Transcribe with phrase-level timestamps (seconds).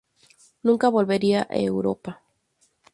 [0.65, 2.11] Nunca volvería a Europa.